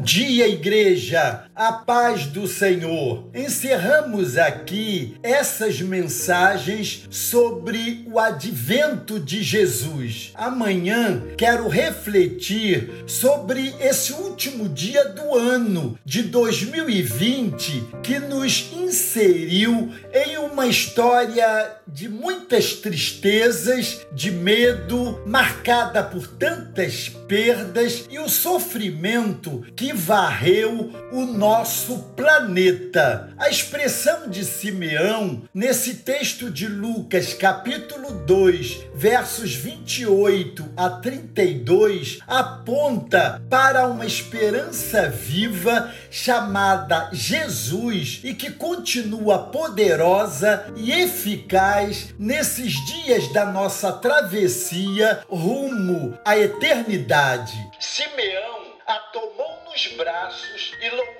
[0.00, 1.47] Dia, igreja!
[1.58, 3.24] A paz do Senhor.
[3.34, 10.30] Encerramos aqui essas mensagens sobre o advento de Jesus.
[10.36, 20.38] Amanhã quero refletir sobre esse último dia do ano de 2020 que nos inseriu em
[20.38, 29.92] uma história de muitas tristezas, de medo, marcada por tantas perdas e o sofrimento que
[29.92, 31.47] varreu o nosso
[32.14, 33.32] planeta.
[33.38, 43.40] A expressão de Simeão, nesse texto de Lucas, capítulo 2, versos 28 a 32, aponta
[43.48, 53.46] para uma esperança viva chamada Jesus e que continua poderosa e eficaz nesses dias da
[53.46, 57.54] nossa travessia rumo à eternidade.
[57.80, 61.17] Simeão a tomou nos braços e louvou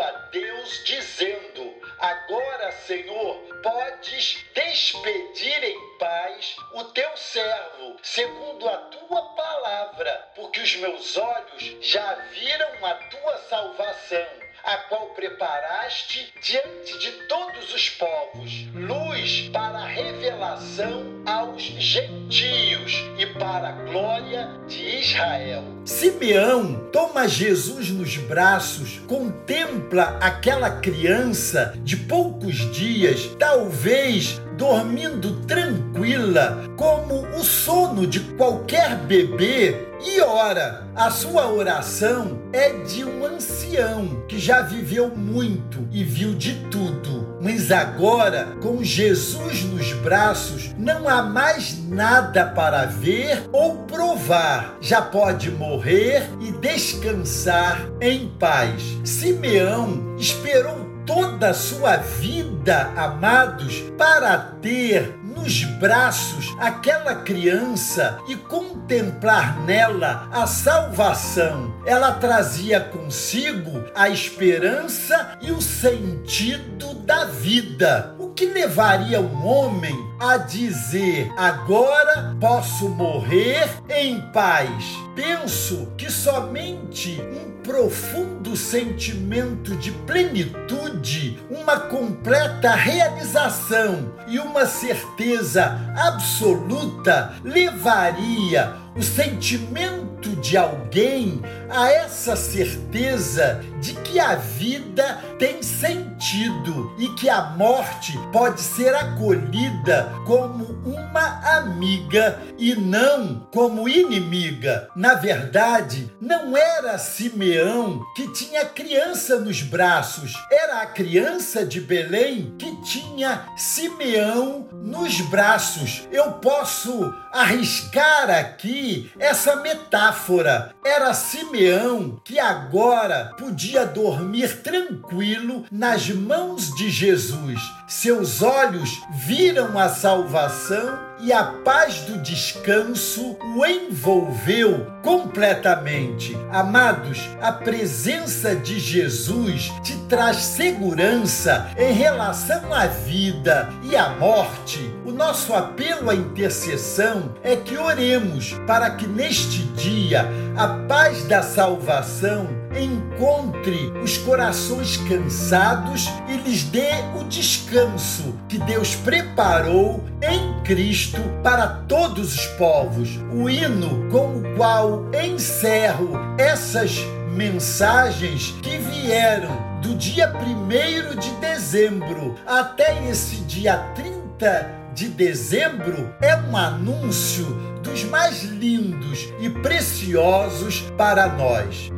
[0.00, 9.22] a Deus, dizendo: Agora, Senhor, podes despedir em paz o teu servo, segundo a tua
[9.34, 17.12] palavra, porque os meus olhos já viram a tua salvação a qual preparaste diante de
[17.26, 21.22] todos os povos, luz para a revelação
[21.62, 25.64] gentios e para a glória de Israel.
[25.84, 37.26] Simeão toma Jesus nos braços, contempla aquela criança de poucos dias, talvez dormindo tranquila, como
[37.36, 44.38] o sono de qualquer bebê e ora, a sua oração é de um ancião que
[44.38, 47.17] já viveu muito e viu de tudo.
[47.40, 54.76] Mas agora, com Jesus nos braços, não há mais nada para ver ou provar.
[54.80, 58.82] Já pode morrer e descansar em paz.
[59.04, 69.58] Simeão esperou toda a sua vida, amados, para ter nos braços aquela criança e contemplar
[69.62, 71.74] nela a salvação.
[71.86, 78.14] Ela trazia consigo a esperança e o sentido da vida.
[78.18, 85.07] O que levaria um homem a dizer: agora posso morrer em paz?
[85.18, 97.34] Penso que somente um profundo sentimento de plenitude, uma completa realização e uma certeza absoluta
[97.42, 101.40] levaria o sentimento de alguém
[101.70, 108.92] a essa certeza de que a vida tem sentido e que a morte pode ser
[108.94, 114.88] acolhida como uma amiga e não como inimiga.
[114.96, 122.54] Na verdade, não era Simeão que tinha criança nos braços, era a criança de Belém
[122.58, 126.08] que tinha Simeão nos braços.
[126.10, 130.74] Eu posso arriscar aqui essa metáfora.
[130.84, 137.60] Era Simeão que agora podia dormir tranquilo nas mãos de Jesus.
[137.86, 146.36] Seus olhos viram a salvação e a paz do descanso o envolveu completamente.
[146.50, 154.78] Amados, a presença de Jesus te traz segurança em relação à vida e à morte.
[155.04, 161.42] O nosso apelo à intercessão é que oremos para que neste dia a paz da
[161.42, 171.20] salvação encontre os corações cansados e lhes dê o descanso que Deus preparou em Cristo
[171.42, 173.18] para todos os povos.
[173.32, 176.98] O hino com o qual encerro essas
[177.34, 186.34] mensagens que vieram do dia 1 de dezembro até esse dia 30 de dezembro é
[186.34, 187.46] um anúncio
[187.82, 191.92] dos mais lindos e preciosos para nós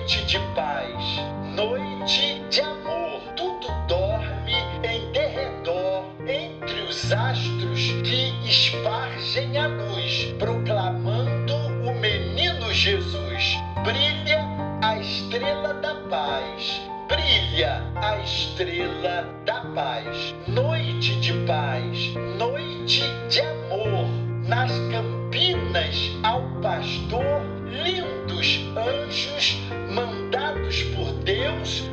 [0.00, 1.20] noite de paz,
[1.54, 3.20] noite de amor.
[3.36, 11.54] Tudo dorme em derredor, entre os astros que espargem a luz, proclamando
[11.86, 13.58] o menino Jesus.
[13.84, 14.46] Brilha
[14.82, 16.80] a estrela da paz.
[17.06, 20.34] Brilha a estrela da paz.
[20.48, 24.08] Noite de paz, noite de amor.
[24.48, 29.69] Nas campinas ao pastor lindos anjos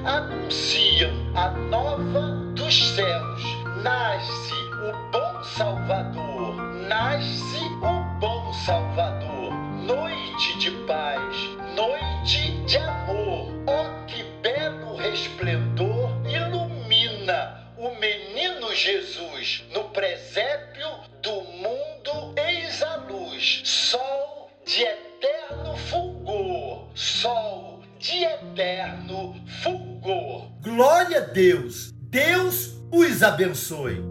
[0.06, 2.22] anunciam a nova
[2.56, 3.44] dos céus.
[3.84, 6.56] Nasce o bom Salvador,
[6.88, 9.54] nasce o bom Salvador.
[9.86, 11.36] Noite de paz,
[11.76, 13.54] noite de amor.
[13.68, 20.88] Oh, que belo resplendor ilumina o menino Jesus no presépio
[21.22, 22.34] do mundo.
[22.38, 27.67] Eis a luz, sol de eterno fulgor, sol
[28.08, 30.50] de eterno fulgor.
[30.62, 31.92] Glória a Deus!
[32.10, 34.02] Deus os abençoe.